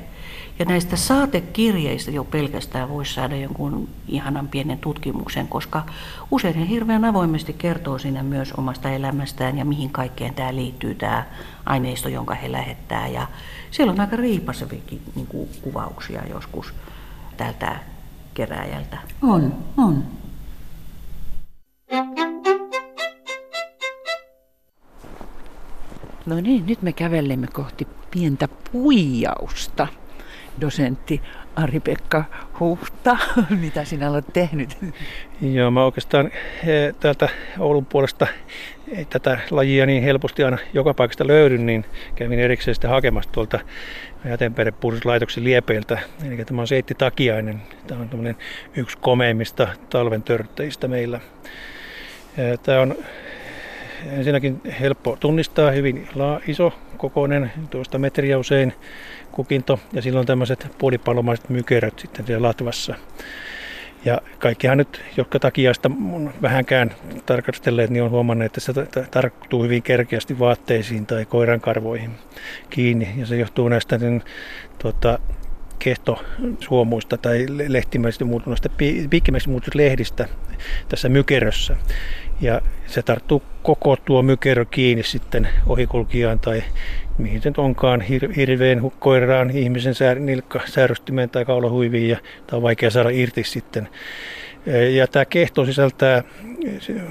Ja 0.58 0.66
näistä 0.66 0.96
saatekirjeistä 0.96 2.10
jo 2.10 2.24
pelkästään 2.24 2.88
voisi 2.88 3.14
saada 3.14 3.36
jonkun 3.36 3.88
ihanan 4.08 4.48
pienen 4.48 4.78
tutkimuksen, 4.78 5.48
koska 5.48 5.86
usein 6.30 6.54
he 6.54 6.68
hirveän 6.68 7.04
avoimesti 7.04 7.52
kertoo 7.52 7.98
siinä 7.98 8.22
myös 8.22 8.52
omasta 8.52 8.90
elämästään 8.90 9.58
ja 9.58 9.64
mihin 9.64 9.90
kaikkeen 9.90 10.34
tämä 10.34 10.54
liittyy, 10.54 10.94
tämä 10.94 11.24
aineisto, 11.66 12.08
jonka 12.08 12.34
he 12.34 12.52
lähettää. 12.52 13.08
Ja 13.08 13.26
siellä 13.70 13.92
on 13.92 14.00
aika 14.00 14.16
riipasevikin 14.16 15.02
niin 15.14 15.26
kuvauksia 15.62 16.22
joskus 16.28 16.74
tältä 17.40 17.78
keräjältä. 18.34 18.98
On, 19.22 19.54
on. 19.76 20.04
No 26.26 26.40
niin, 26.40 26.66
nyt 26.66 26.82
me 26.82 26.92
kävellemme 26.92 27.46
kohti 27.46 27.86
pientä 28.10 28.48
puijausta. 28.72 29.86
Dosentti 30.60 31.22
Ari-Pekka 31.56 32.24
Huhta, 32.60 33.16
mitä 33.62 33.84
sinä 33.84 34.10
olet 34.10 34.24
tehnyt? 34.32 34.78
Joo, 35.40 35.70
mä 35.70 35.84
oikeastaan 35.84 36.30
täältä 37.00 37.28
Oulun 37.58 37.86
puolesta 37.86 38.26
ei 38.96 39.04
tätä 39.04 39.38
lajia 39.50 39.86
niin 39.86 40.02
helposti 40.02 40.44
aina 40.44 40.58
joka 40.74 40.94
paikasta 40.94 41.26
löydy, 41.26 41.58
niin 41.58 41.84
kävin 42.14 42.38
erikseen 42.38 42.74
sitä 42.74 42.88
hakemassa 42.88 43.32
tuolta 43.32 43.60
jäteenperäpuhdistuslaitoksen 44.24 45.44
liepeiltä. 45.44 45.98
Eli 46.26 46.44
tämä 46.44 46.60
on 46.60 46.68
Seitti 46.68 46.94
Takiainen. 46.94 47.62
Tämä 47.86 48.00
on 48.00 48.08
tämmöinen 48.08 48.36
yksi 48.76 48.98
komeimmista 48.98 49.68
talven 49.90 50.22
törttäjistä 50.22 50.88
meillä. 50.88 51.20
Tämä 52.62 52.80
on 52.80 52.96
ensinnäkin 54.12 54.60
helppo 54.80 55.16
tunnistaa, 55.20 55.70
hyvin 55.70 56.08
iso 56.46 56.72
kokoinen, 56.96 57.52
tuosta 57.70 57.98
metriä 57.98 58.38
usein 58.38 58.72
kukinto, 59.32 59.80
ja 59.92 60.02
silloin 60.02 60.26
tämmöiset 60.26 60.68
puolipallomaiset 60.78 61.48
mykeröt 61.48 61.98
sitten 61.98 62.26
siellä 62.26 62.48
latvassa. 62.48 62.94
Ja 64.04 64.20
kaikkihan 64.38 64.78
nyt, 64.78 65.02
jotka 65.16 65.38
takiaista 65.38 65.90
on 66.12 66.32
vähänkään 66.42 66.90
tarkastelleet, 67.26 67.90
niin 67.90 68.02
on 68.02 68.10
huomannut, 68.10 68.46
että 68.46 68.60
se 68.60 68.72
ta- 68.72 68.86
tarttuu 69.10 69.62
hyvin 69.62 69.82
kerkeästi 69.82 70.38
vaatteisiin 70.38 71.06
tai 71.06 71.24
koirankarvoihin 71.24 72.10
kiinni. 72.70 73.08
Ja 73.16 73.26
se 73.26 73.36
johtuu 73.36 73.68
näistä 73.68 73.98
niin, 73.98 74.22
tuota, 74.78 75.18
kehtosuomuista 75.78 77.18
tai 77.18 77.46
le- 77.48 77.72
lehtimäisistä 77.72 78.24
muutuneista, 78.24 78.68
pi- 78.68 79.06
piikkimäisistä 79.10 79.50
muutuneista 79.50 79.78
lehdistä 79.78 80.28
tässä 80.88 81.08
mykerössä. 81.08 81.76
Ja 82.40 82.60
se 82.86 83.02
tarttuu 83.02 83.42
koko 83.62 83.96
tuo 83.96 84.22
mykerö 84.22 84.64
kiinni 84.64 85.02
sitten 85.02 85.48
ohikulkijaan 85.66 86.38
tai 86.38 86.62
mihin 87.18 87.40
nyt 87.44 87.58
onkaan, 87.58 88.00
hir- 88.00 88.32
hirveen, 88.36 88.92
koiraan, 88.98 89.50
ihmisen 89.50 89.94
sär, 89.94 90.18
nilkka, 90.18 90.60
säärystymeen 90.66 91.30
tai 91.30 91.44
kaulahuiviin 91.44 92.08
ja 92.08 92.16
tämä 92.46 92.56
on 92.56 92.62
vaikea 92.62 92.90
saada 92.90 93.10
irti 93.10 93.44
sitten. 93.44 93.88
Ja 94.94 95.06
tämä 95.06 95.24
kehto 95.24 95.66
sisältää 95.66 96.22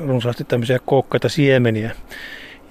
runsaasti 0.08 0.44
tämmöisiä 0.44 0.80
kookkaita 0.86 1.30
siemeniä, 1.30 1.92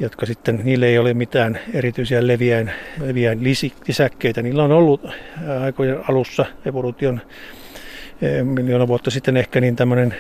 jotka 0.01 0.27
sitten, 0.27 0.61
niille 0.65 0.87
ei 0.87 0.99
ole 0.99 1.15
mitään 1.15 1.59
erityisiä 1.75 2.27
leviäin, 2.27 2.71
leviäin 3.01 3.45
lisäkkeitä. 3.89 4.43
Niillä 4.43 4.65
on 4.65 4.73
ollut 4.73 5.07
aikojen 5.61 5.99
alussa 6.09 6.47
evoluution 6.67 7.21
miljoona 8.45 8.89
vuotta 8.89 9.11
sitten 9.11 9.37
ehkä 9.37 9.61
niin 9.61 9.77
tämmöinen 9.77 10.15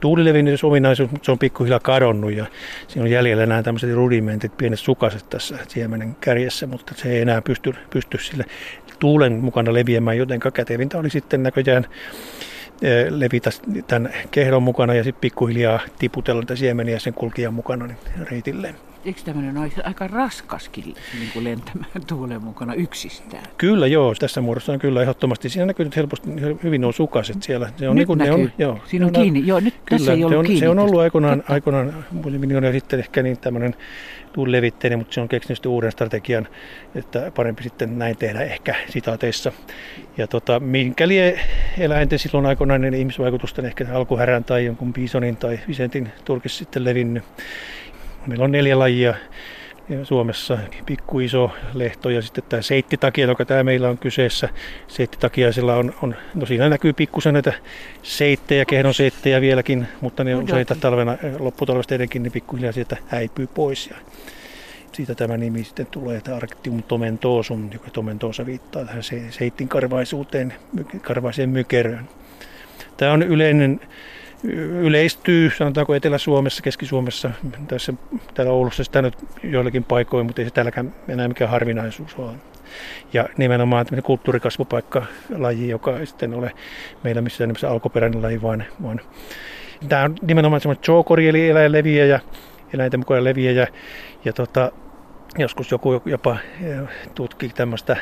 tuulilevinnysominaisuus, 0.00 1.10
mutta 1.10 1.26
se 1.26 1.32
on 1.32 1.38
pikkuhiljaa 1.38 1.80
kadonnut 1.80 2.32
ja 2.32 2.46
siinä 2.88 3.04
on 3.04 3.10
jäljellä 3.10 3.46
nämä 3.46 3.62
tämmöiset 3.62 3.94
rudimentit, 3.94 4.56
pienet 4.56 4.78
sukaset 4.78 5.30
tässä 5.30 5.58
siemenen 5.68 6.16
kärjessä, 6.20 6.66
mutta 6.66 6.94
se 6.96 7.12
ei 7.12 7.20
enää 7.20 7.42
pysty, 7.42 7.74
pysty 7.90 8.18
sille 8.18 8.44
tuulen 8.98 9.32
mukana 9.32 9.72
leviämään, 9.72 10.18
joten 10.18 10.40
kätevintä 10.54 10.98
oli 10.98 11.10
sitten 11.10 11.42
näköjään 11.42 11.86
eh, 12.82 13.06
levitä 13.10 13.50
tämän 13.86 14.12
kehdon 14.30 14.62
mukana 14.62 14.94
ja 14.94 15.04
sitten 15.04 15.20
pikkuhiljaa 15.20 15.80
tiputella 15.98 16.40
niitä 16.40 16.56
siemeniä 16.56 16.98
sen 16.98 17.14
kulkijan 17.14 17.54
mukana 17.54 17.86
niin 17.86 17.98
reitilleen. 18.30 18.87
Eikö 19.04 19.20
tämmöinen 19.24 19.58
ole 19.58 19.70
aika 19.84 20.06
raskaskin 20.06 20.84
niin 20.84 21.30
kuin 21.32 21.44
lentämään 21.44 22.06
tuulen 22.06 22.42
mukana 22.42 22.74
yksistään? 22.74 23.44
Kyllä 23.58 23.86
joo, 23.86 24.14
tässä 24.14 24.40
muodossa 24.40 24.72
on 24.72 24.78
kyllä 24.78 25.02
ehdottomasti. 25.02 25.48
Siinä 25.48 25.66
näkyy 25.66 25.84
nyt 25.84 25.96
helposti 25.96 26.30
hyvin 26.62 26.80
nuo 26.80 26.92
sukaset 26.92 27.42
siellä. 27.42 27.72
Se 27.76 27.88
on 27.88 27.96
nyt 27.96 28.08
niin 28.08 28.18
näkyy. 28.18 28.36
Ne 28.36 28.42
on, 28.42 28.52
joo, 28.58 28.78
Siinä 28.86 29.06
on, 29.06 29.16
on 29.16 29.22
kiinni. 29.22 29.46
Joo, 29.46 29.60
nyt 29.60 29.74
kyllä, 29.74 29.98
tässä 29.98 30.12
ei 30.12 30.24
ollut 30.24 30.32
se 30.32 30.38
on, 30.38 30.44
kiinni. 30.44 30.60
Se 30.60 30.68
on 30.68 30.78
ollut 30.78 31.00
aikoinaan, 31.00 31.44
aikoinaan 31.48 32.04
miljoonia 32.38 32.72
sitten 32.72 32.98
ehkä 32.98 33.22
niin 33.22 33.38
tämmöinen 33.38 33.74
levitteinen, 34.46 34.98
mutta 34.98 35.14
se 35.14 35.20
on 35.20 35.28
keksinyt 35.28 35.66
uuden 35.66 35.92
strategian, 35.92 36.48
että 36.94 37.32
parempi 37.34 37.62
sitten 37.62 37.98
näin 37.98 38.16
tehdä 38.16 38.40
ehkä 38.40 38.74
sitaateissa. 38.88 39.52
Ja 40.16 40.26
tota, 40.26 40.60
minkä 40.60 41.08
lie 41.08 41.40
eläinten 41.78 42.18
silloin 42.18 42.46
aikoinainen 42.46 42.94
ihmisvaikutusten 42.94 43.64
ehkä 43.64 43.86
alkuhärän 43.92 44.44
tai 44.44 44.64
jonkun 44.64 44.92
bisonin 44.92 45.36
tai 45.36 45.60
visentin 45.68 46.12
turkis 46.24 46.58
sitten 46.58 46.84
levinnyt. 46.84 47.24
Meillä 48.28 48.44
on 48.44 48.52
neljä 48.52 48.78
lajia 48.78 49.14
Suomessa 50.02 50.58
pikku 50.86 51.20
iso 51.20 51.50
lehto 51.74 52.10
ja 52.10 52.22
sitten 52.22 52.44
tämä 52.48 52.62
seittitakia, 52.62 53.26
joka 53.26 53.44
tämä 53.44 53.64
meillä 53.64 53.88
on 53.88 53.98
kyseessä. 53.98 54.48
Seittitakiaisella 54.88 55.74
on, 55.74 55.94
on 56.02 56.14
no 56.34 56.46
siinä 56.46 56.68
näkyy 56.68 56.92
pikkusen 56.92 57.32
näitä 57.32 57.52
seittejä, 58.02 58.64
kehdon 58.64 58.94
seittejä 58.94 59.40
vieläkin, 59.40 59.86
mutta 60.00 60.24
ne 60.24 60.34
useita 60.34 60.74
talvena, 60.80 61.16
lopputalvesta 61.38 61.94
edenkin, 61.94 62.22
niin 62.22 62.32
pikkuhiljaa 62.32 62.72
sieltä 62.72 62.96
häipyy 63.06 63.46
pois. 63.46 63.86
Ja 63.86 63.96
siitä 64.92 65.14
tämä 65.14 65.36
nimi 65.36 65.64
sitten 65.64 65.86
tulee, 65.86 66.16
että 66.16 66.36
Arctium 66.36 66.82
tomentosum, 66.82 67.70
joka 67.72 67.90
tomentosa 67.90 68.46
viittaa 68.46 68.84
tähän 68.84 69.02
seittin 69.30 69.68
karvaisuuteen, 69.68 70.54
karvaiseen 71.02 71.50
mykeröön. 71.50 72.08
Tämä 72.96 73.12
on 73.12 73.22
yleinen 73.22 73.80
yleistyy, 74.44 75.50
sanotaanko 75.58 75.94
Etelä-Suomessa, 75.94 76.62
Keski-Suomessa, 76.62 77.30
tässä, 77.68 77.92
täällä 78.34 78.52
Oulussa 78.52 78.84
sitä 78.84 79.02
nyt 79.02 79.14
joillakin 79.42 79.84
paikoin, 79.84 80.26
mutta 80.26 80.42
ei 80.42 80.48
se 80.48 80.54
täälläkään 80.54 80.94
enää 81.08 81.28
mikään 81.28 81.50
harvinaisuus 81.50 82.14
ole. 82.14 82.32
Ja 83.12 83.28
nimenomaan 83.36 83.86
tämmöinen 83.86 84.02
kulttuurikasvupaikka-laji, 84.02 85.68
joka 85.68 85.98
ei 85.98 86.06
sitten 86.06 86.34
ole 86.34 86.52
meillä 87.04 87.20
missään 87.20 87.48
nimessä 87.48 87.70
alkuperäinen 87.70 88.22
laji, 88.22 88.42
vaan, 88.42 88.64
vaan 88.82 89.00
tämä 89.88 90.02
on 90.02 90.14
nimenomaan 90.22 90.60
semmoinen 90.60 90.82
chokori, 90.82 91.28
eli 91.28 91.48
eläinleviäjä, 91.48 92.20
eläinten 92.74 93.00
mukaan 93.00 93.24
leviäjä. 93.24 93.66
Ja 94.24 94.32
tota, 94.32 94.72
joskus 95.38 95.70
joku 95.70 96.02
jopa 96.04 96.36
tutki 97.14 97.48
tämmöistä 97.48 97.96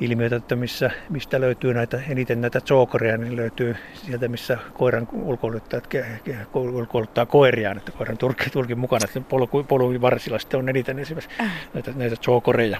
ilmiötä, 0.00 0.36
että 0.36 0.56
missä, 0.56 0.90
mistä 1.10 1.40
löytyy 1.40 1.74
näitä, 1.74 2.00
eniten 2.08 2.40
näitä 2.40 2.60
zookoreja, 2.60 3.16
niin 3.16 3.36
löytyy 3.36 3.76
sieltä, 3.94 4.28
missä 4.28 4.58
koiran 4.74 5.08
ulkoiluttajat 5.12 5.88
ulkoiluttaa 6.54 7.26
koiriaan, 7.26 7.76
että 7.76 7.92
koiran 7.92 8.18
turkin, 8.18 8.52
turkin 8.52 8.78
mukana, 8.78 9.04
että 9.04 9.20
polku, 9.20 9.64
polun 9.64 10.00
varsilla 10.00 10.38
sitten 10.38 10.60
on 10.60 10.68
eniten 10.68 10.98
esimerkiksi 10.98 11.36
äh. 11.40 11.52
näitä, 11.74 11.92
näitä 11.96 12.16
zookoreja. 12.16 12.78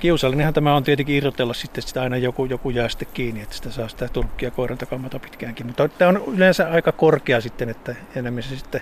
Kiusallinenhan 0.00 0.54
tämä 0.54 0.76
on 0.76 0.82
tietenkin 0.82 1.16
irrotella 1.16 1.54
sitten 1.54 1.82
sitä 1.82 2.02
aina 2.02 2.16
joku, 2.16 2.44
joku 2.44 2.70
jää 2.70 2.88
sitten 2.88 3.08
kiinni, 3.14 3.42
että 3.42 3.56
sitä 3.56 3.70
saa 3.70 3.88
sitä 3.88 4.08
turkkia 4.08 4.50
koiran 4.50 4.78
takamata 4.78 5.18
pitkäänkin, 5.18 5.66
mutta 5.66 5.88
tämä 5.88 6.08
on 6.08 6.34
yleensä 6.34 6.70
aika 6.70 6.92
korkea 6.92 7.40
sitten, 7.40 7.68
että 7.68 7.94
enemmän 8.14 8.42
se 8.42 8.56
sitten 8.56 8.80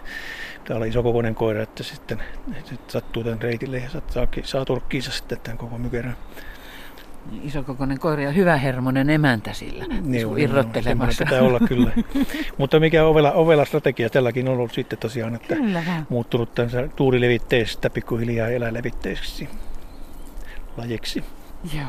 täällä 0.64 0.82
on 0.82 0.88
isokokoinen 0.88 1.34
koira, 1.34 1.62
että 1.62 1.82
sitten, 1.82 2.22
sitten 2.54 2.90
sattuu 2.90 3.24
tämän 3.24 3.42
reitille 3.42 3.78
ja 3.78 3.90
saa, 3.90 4.28
saa 4.42 4.64
turkkiinsa 4.64 5.12
sitten 5.12 5.38
tämän 5.40 5.58
koko 5.58 5.78
mykerän 5.78 6.16
isokokoinen 7.42 7.98
koira 7.98 8.22
ja 8.22 8.30
hyvä 8.30 8.56
hermonen 8.56 9.10
emäntä 9.10 9.52
sillä 9.52 9.84
niin, 10.02 10.38
irrottelemassa. 10.38 11.24
Pitää 11.24 11.42
olla 11.42 11.60
kyllä. 11.68 11.90
Mutta 12.58 12.80
mikä 12.80 13.04
ovela, 13.04 13.32
ovela 13.32 13.64
strategia 13.64 14.10
tälläkin 14.10 14.48
on 14.48 14.54
ollut 14.54 14.72
sitten 14.72 14.98
tosiaan, 14.98 15.34
että 15.34 15.54
kyllä, 15.54 15.82
muuttunut 16.08 16.54
tämän 16.54 16.92
tuurilevitteestä 16.96 17.90
pikkuhiljaa 17.90 18.48
eläinlevitteiseksi 18.48 19.48
lajiksi. 20.76 21.24
Joo. 21.74 21.88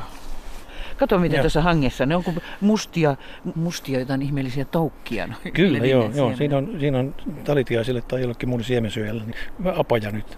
Kato 0.98 1.20
miten 1.20 1.38
ja. 1.38 1.44
tuossa 1.44 1.62
hangessa, 1.62 2.06
ne 2.06 2.16
on 2.16 2.24
kuin 2.24 2.38
mustia, 2.62 3.16
mustia 3.56 4.00
jotain 4.00 4.22
ihmeellisiä 4.22 4.66
toukkia. 4.66 5.28
No, 5.28 5.34
Kyllä, 5.54 5.78
joo, 5.78 6.12
joo. 6.16 6.36
Siinä 6.36 6.58
on, 6.58 6.76
siinä 6.80 7.00
on 7.00 7.16
talitiaisille 7.44 8.02
tai 8.02 8.22
jollekin 8.22 8.50
muun 8.50 8.64
siemensyöjällä 8.64 9.24
niin 9.24 9.36
apaja 9.76 10.12
nyt. 10.12 10.38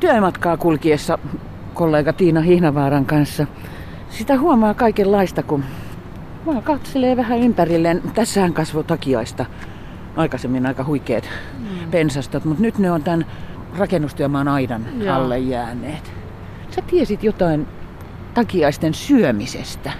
Työmatkaa 0.00 0.56
kulkiessa 0.56 1.18
kollega 1.74 2.12
Tiina 2.12 2.40
Hihnavaaran 2.40 3.06
kanssa. 3.06 3.46
Sitä 4.10 4.38
huomaa 4.38 4.74
kaikenlaista, 4.74 5.42
kun 5.42 5.64
vaan 6.46 6.62
katselee 6.62 7.16
vähän 7.16 7.38
ympärilleen. 7.38 8.02
Tässähän 8.14 8.52
kasvoi 8.52 8.84
takiaista 8.84 9.46
aikaisemmin 10.16 10.66
aika 10.66 10.84
huikeet 10.84 11.28
mm. 11.58 11.90
pensastot, 11.90 12.44
mutta 12.44 12.62
nyt 12.62 12.78
ne 12.78 12.90
on 12.90 13.02
tämän 13.02 13.26
rakennustyömaan 13.78 14.48
aidan 14.48 14.86
Joo. 14.98 15.14
alle 15.14 15.38
jääneet. 15.38 16.12
Sä 16.70 16.82
tiesit 16.82 17.24
jotain 17.24 17.66
takiaisten 18.34 18.94
syömisestä. 18.94 19.92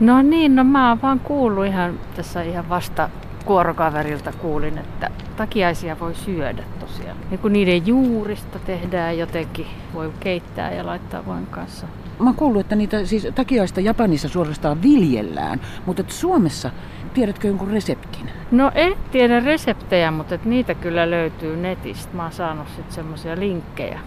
No 0.00 0.22
niin, 0.22 0.56
no 0.56 0.64
mä 0.64 0.88
oon 0.88 1.02
vaan 1.02 1.20
kuullut 1.20 1.66
ihan 1.66 2.00
tässä 2.16 2.42
ihan 2.42 2.68
vasta 2.68 3.08
kuorokaverilta 3.50 4.32
kuulin, 4.32 4.78
että 4.78 5.10
takiaisia 5.36 6.00
voi 6.00 6.14
syödä 6.14 6.62
tosiaan. 6.80 7.16
Ja 7.30 7.38
kun 7.38 7.52
niiden 7.52 7.86
juurista 7.86 8.58
tehdään 8.58 9.18
jotenkin, 9.18 9.66
voi 9.94 10.12
keittää 10.20 10.72
ja 10.72 10.86
laittaa 10.86 11.26
voin 11.26 11.46
kanssa. 11.46 11.86
Mä 12.18 12.24
oon 12.24 12.34
kuullut, 12.34 12.60
että 12.60 12.76
niitä 12.76 13.04
siis 13.04 13.28
takiaista 13.34 13.80
Japanissa 13.80 14.28
suorastaan 14.28 14.82
viljellään, 14.82 15.60
mutta 15.86 16.00
että 16.00 16.12
Suomessa 16.12 16.70
tiedätkö 17.14 17.48
jonkun 17.48 17.70
reseptin? 17.70 18.30
No 18.50 18.70
en 18.74 18.92
tiedä 19.10 19.40
reseptejä, 19.40 20.10
mutta 20.10 20.34
että 20.34 20.48
niitä 20.48 20.74
kyllä 20.74 21.10
löytyy 21.10 21.56
netistä. 21.56 22.16
Mä 22.16 22.22
oon 22.22 22.32
saanut 22.32 22.68
sitten 22.68 22.94
semmoisia 22.94 23.38
linkkejä. 23.38 24.00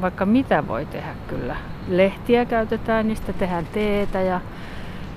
Vaikka 0.00 0.26
mitä 0.26 0.68
voi 0.68 0.86
tehdä 0.86 1.14
kyllä. 1.28 1.56
Lehtiä 1.88 2.44
käytetään, 2.44 3.08
niistä 3.08 3.32
tehdään 3.32 3.66
teetä 3.72 4.20
ja 4.20 4.40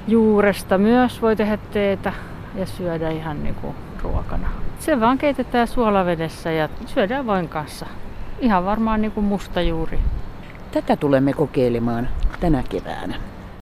juuresta 0.08 0.78
myös 0.78 1.22
voi 1.22 1.36
tehdä 1.36 1.58
teetä 1.58 2.14
ja 2.58 2.66
syödä 2.66 3.10
ihan 3.10 3.38
kuin 3.62 3.76
ruokana. 4.04 4.48
Se 4.80 5.00
vaan 5.00 5.18
keitetään 5.18 5.68
suolavedessä 5.68 6.52
ja 6.52 6.70
syödään 6.86 7.26
voin 7.26 7.50
kanssa. 7.50 7.86
Ihan 8.40 8.66
varmaan 8.66 9.02
niin 9.02 9.12
kuin 9.12 9.26
musta 9.26 9.62
juuri. 9.62 10.00
Tätä 10.72 10.96
tulemme 10.96 11.34
kokeilemaan 11.34 12.10
tänä 12.40 12.64
keväänä. 12.70 13.16